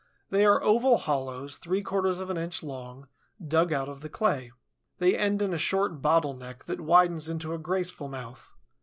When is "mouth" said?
8.07-8.49